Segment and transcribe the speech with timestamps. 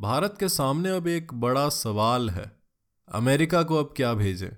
[0.00, 2.52] भारत के सामने अब एक बड़ा सवाल है।
[3.08, 4.48] अमेरिका को अब क्या भेजें?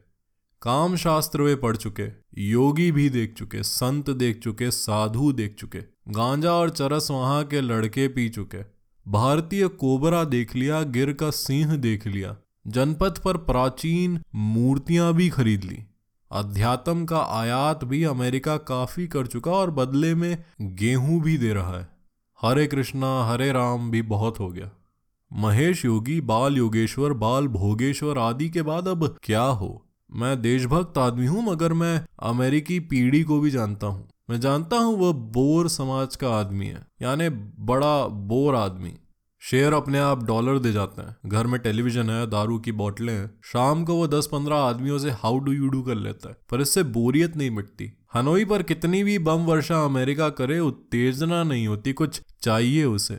[0.62, 2.08] काम शास्त्र वे पढ़ चुके,
[2.50, 5.78] योगी भी देख चुके, संत देख चुके, साधु देख चुके,
[6.08, 8.62] गांजा और चरस वहाँ के लड़के पी चुके।
[9.10, 12.36] भारतीय कोबरा देख लिया, गिर का सिंह देख लिया
[12.66, 15.84] जनपद पर प्राचीन मूर्तियाँ भी खरीद ली।
[16.32, 21.78] अध्यात्म का आयात भी अमेरिका काफ़ी कर चुका और बदले में गेहूँ भी दे रहा
[21.78, 21.88] है।
[22.42, 24.70] हरे कृष्णा, हरे राम भी बहुत हो गया।
[25.30, 29.86] महेश योगी, बाल योगेश्वर, बाल भोगेश्वर आदि के बाद अब क्या हो?
[30.10, 34.96] मैं देशभक्त आदमी हूँ, मगर मैं अमेरिकी पीढ़ी को भी जानता हूँ। मैं जानता हूँ
[34.98, 37.28] वह बोर समाज का आदमी है, यानी
[37.64, 38.92] बड़ा बोर आदमी।
[39.42, 43.30] शेयर अपने आप डॉलर दे जाते हैं। घर में टेलीविज़न है, दारू की बोतलें हैं।
[43.44, 46.60] शाम को वो दस पंद्रह आदमियों से हाउ डू यू डू कर लेता है, पर
[46.60, 51.92] इससे बोरियत नहीं मिटती। हनोई पर कितनी भी बम वर्षा अमेरिका करे, उत्तेजना नहीं होती।
[51.92, 53.18] कुछ चाहिए उसे।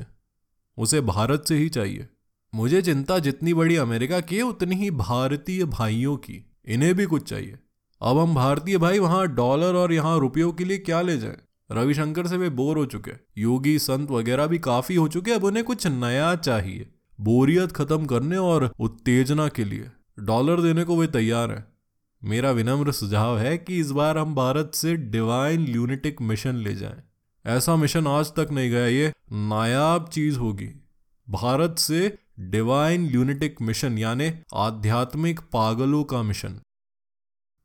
[0.81, 2.07] उसे भारत से ही चाहिए।
[2.55, 7.55] मुझे चिंता जितनी बड़ी अमेरिका की उतनी ही भारतीय भाइयों की। इन्हें भी कुछ चाहिए।
[8.01, 11.37] अब हम भारतीय भाई वहाँ डॉलर और यहाँ रुपयों के लिए क्या ले जाएँ?
[11.71, 15.65] रविशंकर से वे बोर हो चुके। योगी, संत वगैरह भी काफ़ी हो चुके अब उन्हें
[15.65, 16.89] कुछ नया चाहिए।
[17.21, 19.87] बोरियत खत्म करने और उत्तेजना के लिए।
[20.19, 21.65] डॉलर देने को वे तैयार हैं।
[22.23, 27.03] मेरा विनम्र सुझाव है कि इस बार हम भारत से डिवाइन ल्यूनिटिक मिशन ले जाएँ।
[27.45, 30.69] ऐसा मिशन आज तक नहीं गया, ये नायाब चीज़ होगी।
[31.27, 36.59] भारत से डिवाइन ल्यूनिटिक मिशन, यानी आध्यात्मिक पागलों का मिशन।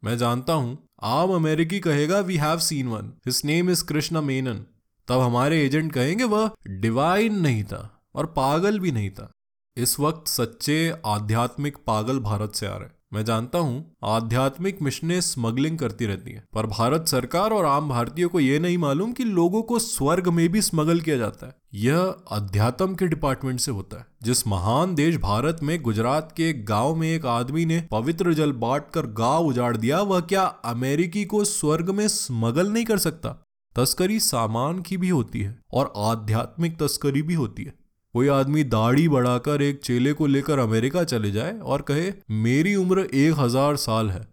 [0.02, 4.64] मैं जानता हूँ आम अमेरिकी कहेगा we have seen one his name is Krishna Menon
[5.08, 9.30] तब हमारे एजेंट कहेंगे, वह डिवाइन नहीं था और पागल भी नहीं था।
[9.76, 15.78] इस वक्त सच्चे आध्यात्मिक पागल भारत से आ रहे मैं जानता हूँ, आध्यात्मिक मिशनें स्मगलिंग
[15.78, 19.62] करती रहती हैं, पर भारत सरकार और आम भारतीयों को यह नहीं मालूम कि लोगों
[19.62, 21.98] को स्वर्ग में भी स्मगल किया जाता है। यह
[22.30, 26.94] अध्यात्म के डिपार्टमेंट से होता है, जिस महान देश भारत में गुजरात के एक गाँव
[26.94, 31.44] में एक आदमी ने पवित्र जल बांट कर गाँव उजाड़ दिया, वह क्या अमेरिकी को
[31.44, 33.42] स्वर्ग में स्मगल नहीं कर सकता?
[33.76, 37.74] तस्करी सामान की भी होती है और आध्यात्मिक तस्करी भी होती है।
[38.16, 43.00] कोई आदमी दाढ़ी बढ़ाकर एक चेले को लेकर अमेरिका चले जाए और कहे, मेरी उम्र
[43.00, 44.26] एक हज़ार साल है।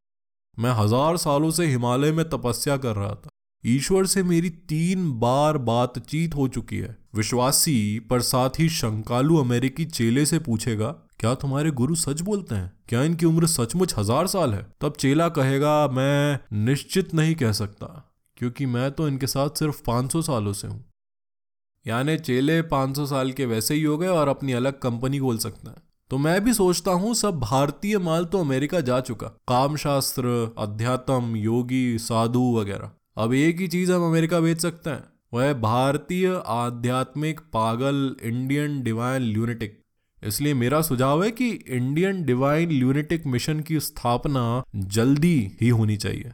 [0.57, 3.29] मैं हज़ार सालों से हिमालय में तपस्या कर रहा था।
[3.63, 9.85] ईश्वर से मेरी तीन बार बातचीत हो चुकी है। विश्वासी पर साथ ही शंकालु अमेरिकी
[9.85, 12.71] चेले से पूछेगा, क्या तुम्हारे गुरु सच बोलते हैं?
[12.89, 14.65] क्या इनकी उम्र सचमुच हज़ार साल है?
[14.81, 17.87] तब चेला कहेगा, मैं निश्चित नहीं कह सकता,
[18.37, 20.83] क्योंकि मैं तो इनके साथ सिर्फ़ 500 सालों से हूँ।
[21.87, 25.69] यानी चेले 500 साल के वैसे ही हो गए और अपनी अलग कंपनी खोल सकते
[25.69, 25.77] हैं।
[26.09, 31.35] तो मैं भी सोचता हूँ, सब भारतीय माल तो अमेरिका जा चुका। काम शास्त्र अध्यात्म,
[31.35, 37.39] योगी, साधु वगैरह। अब एक ही चीज़ हम अमेरिका बेच सकते हैं। वह भारतीय आध्यात्मिक
[37.39, 39.79] पागल इंडियन डिवाइन ल्यूनेटिक।
[40.23, 46.31] इसलिए मेरा सुझाव है कि इंडियन डिवाइन ल्यूनेटिक मिशन की स्थापना जल्दी ही होनी चाहिए।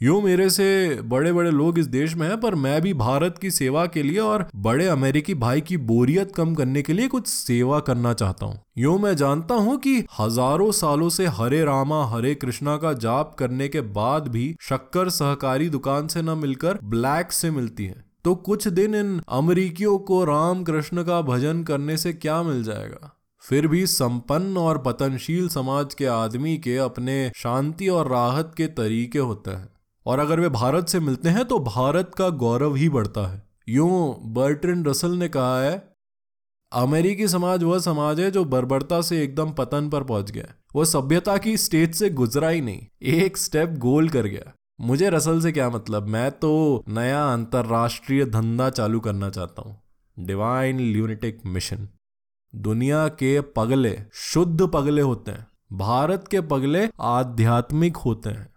[0.00, 3.50] यूँ मेरे से बड़े बड़े लोग इस देश में हैं, पर मैं भी भारत की
[3.50, 7.78] सेवा के लिए और बड़े अमेरिकी भाई की बोरियत कम करने के लिए कुछ सेवा
[7.80, 12.76] करना चाहता हूँ। यूँ मैं जानता हूँ कि हज़ारों सालों से हरे रामा, हरे कृष्णा
[12.76, 17.84] का जाप करने के बाद भी शक्कर सहकारी दुकान से न मिलकर ब्लैक से मिलती
[17.84, 22.62] है। तो कुछ दिन इन अमरीकियों को राम कृष्ण का भजन करने से क्या मिल
[22.62, 23.12] जाएगा?
[23.44, 29.18] फिर भी संपन्न और पतनशील समाज के आदमी के अपने शांति और राहत के तरीके
[29.18, 29.68] होते हैं।
[30.06, 34.16] और अगर वे भारत से मिलते हैं तो भारत का गौरव ही बढ़ता है। यूँ
[34.32, 35.82] बर्ट्रिन रसल ने कहा है,
[36.72, 41.36] अमेरिकी समाज वह समाज है जो बर्बरता से एकदम पतन पर पहुँच गया वो सभ्यता
[41.38, 45.68] की स्टेज से गुजरा ही नहीं, एक स्टेप गोल कर गया मुझे रसल से क्या
[45.70, 46.06] मतलब?
[46.06, 49.76] मैं तो नया अंतरराष्ट्रीय धंधा चालू करना चाहता हूँ।
[50.16, 51.88] Divine lunatic mission.
[52.54, 58.48] दुनिया के पगले, शुद्ध पगले होते हैं। भारत के पगले आध्यात्मिक होते हैं।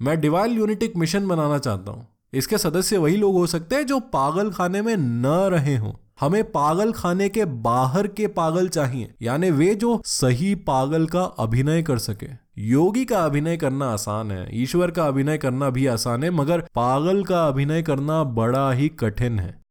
[0.00, 3.98] मैं डिवाइन यूनिटिक मिशन बनाना चाहता हूँ। इसके सदस्य वही लोग हो सकते हैं जो
[4.00, 9.50] पागल खाने में न रहे हों। हमें पागल खाने के बाहर के पागल चाहिए, यानी
[9.50, 12.26] वे जो सही पागल का अभिनय कर सके।
[12.58, 17.24] योगी का अभिनय करना आसान है, ईश्वर का अभिनय करना भी आसान है, मगर पागल
[17.24, 19.62] का अभिनय करना बड़ा ही कठिन है।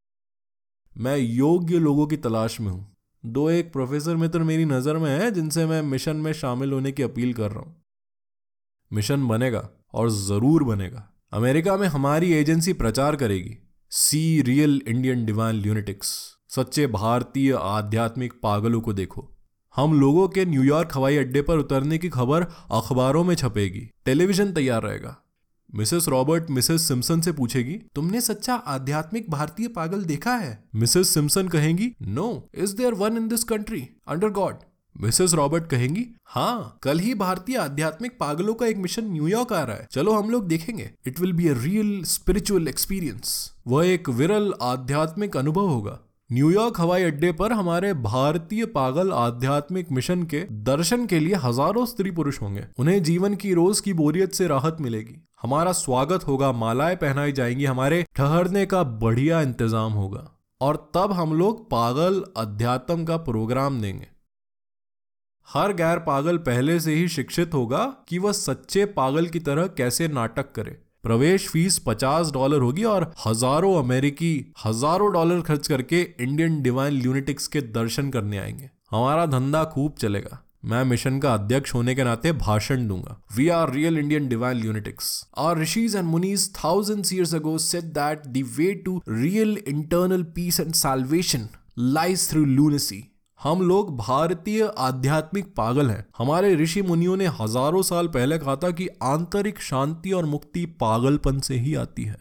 [0.97, 5.31] मैं योग्य लोगों की तलाश में हूँ। दो एक प्रोफेसर मित्र मेरी नज़र में है,
[5.31, 7.75] जिनसे मैं मिशन में शामिल होने की अपील कर रहा हूँ।
[8.91, 13.57] मिशन बनेगा। और ज़रूर बनेगा। अमेरिका में हमारी एजेंसी प्रचार करेगी।
[13.91, 16.07] See real Indian divine lunatics
[16.49, 19.29] सच्चे भारतीय आध्यात्मिक पागलों को देखो।
[19.75, 24.83] हम लोगों के न्यूयॉर्क हवाई अड्डे पर उतरने की खबर अखबारों में छपेगी। टेलीविज़न तैयार
[24.83, 25.15] रहेगा।
[25.69, 30.63] मिसेस रॉबर्ट मिसेस सिम्सन से पूछेगी, तुमने सच्चा आध्यात्मिक भारतीय पागल देखा है?
[30.75, 34.55] मिसेस सिम्सन कहेंगी no is there one in this country under God
[34.95, 39.75] Mrs Robert कहेंगी हाँ कल ही भारतीय आध्यात्मिक पागलों का एक मिशन न्यूयॉर्क आ रहा
[39.75, 44.53] है। चलो हम लोग देखेंगे। It will be a real spiritual experience वह एक विरल
[44.61, 45.99] आध्यात्मिक अनुभव होगा।
[46.29, 52.11] न्यूयॉर्क हवाई अड्डे पर हमारे भारतीय पागल आध्यात्मिक मिशन के दर्शन के लिए हज़ारों स्त्री
[52.11, 56.95] पुरुष होंगे। उन्हें जीवन की रोज की बोरियत से राहत मिलेगी। हमारा स्वागत होगा, मालाएँ
[56.95, 60.29] पहनाई जाएँगी, हमारे ठहरने का बढ़िया इंतज़ाम होगा।
[60.61, 64.07] और तब हम लोग पागल अध्यात्म का प्रोग्राम देंगे।
[65.47, 70.07] हर गैर पागल पहले से ही शिक्षित होगा कि वह सच्चे पागल की तरह कैसे
[70.07, 76.61] नाटक करे। प्रवेश फ़ीस 50 डॉलर होगी और हज़ारों अमेरिकी, हज़ारों डॉलर खर्च करके इंडियन
[76.61, 81.95] डिवाइन ल्यूनिटिक्स के दर्शन करने आएँगे। हमारा धंधा खूब चलेगा। मैं मिशन का अध्यक्ष होने
[81.95, 87.05] के नाते भाषण दूँगा। We are real Indian divine lunatics are rishis and munis thousand
[87.13, 91.47] years ago said that the way to real internal peace and salvation
[91.79, 93.03] lies through lunacy
[93.43, 98.71] हम लोग भारतीय आध्यात्मिक पागल हैं। हमारे ऋषि मुनियों ने हज़ारों साल पहले कहा था
[98.71, 102.17] कि आंतरिक शांति और मुक्ति पागलपन से ही आती है।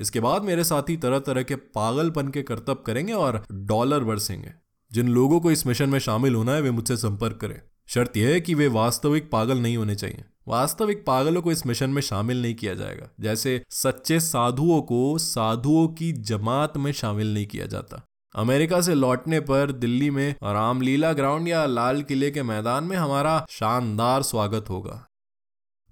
[0.00, 4.52] इसके बाद मेरे साथी तरह तरह के पागलपन के करतब करेंगे और डॉलर बरसेंगे।
[4.92, 8.28] जिन लोगों को इस मिशन में शामिल होना है, वे मुझसे संपर्क करें। शर्त यह
[8.28, 12.42] है कि वे वास्तविक पागल नहीं होने चाहिए। वास्तविक पागलों को इस मिशन में शामिल
[12.42, 18.06] नहीं किया जाएगा। जैसे सच्चे साधुओं को साधुओं की जमात में शामिल नहीं किया जाता।
[18.34, 23.46] अमेरिका से लौटने पर दिल्ली में रामलीला ग्राउंड या लाल किले के मैदान में हमारा
[23.50, 25.06] शानदार स्वागत होगा।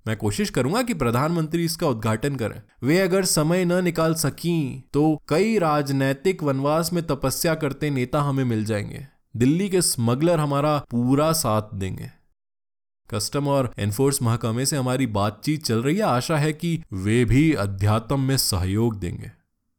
[0.07, 5.21] मैं कोशिश करूँगा कि प्रधानमंत्री इसका उद्घाटन करें। वे अगर समय न निकाल सकी तो
[5.29, 9.07] कई राजनैतिक वनवास में तपस्या करते नेता हमें मिल जाएँगे।
[9.37, 12.11] दिल्ली के स्मगलर हमारा पूरा साथ देंगे।
[13.11, 17.53] कस्टम और एनफोर्स महकमे से हमारी बातचीत चल रही है। आशा है कि वे भी
[17.53, 19.31] अध्यात्म में सहयोग देंगे।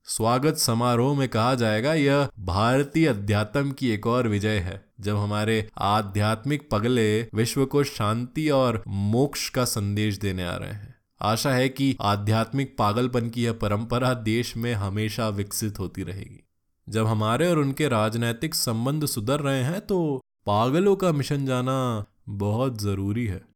[0.09, 5.69] स्वागत समारोह में कहा जाएगा, यह भारतीय अध्यात्म की एक और विजय है, जब हमारे
[5.77, 11.69] आध्यात्मिक पगले विश्व को शांति और मोक्ष का संदेश देने आ रहे हैं। आशा है
[11.69, 16.43] कि आध्यात्मिक पागलपन की यह परंपरा देश में हमेशा विकसित होती रहेगी।
[16.89, 22.81] जब हमारे और उनके राजनैतिक संबंध सुधर रहे हैं तो पागलों का मिशन जाना बहुत
[22.81, 23.48] ज़रूरी है।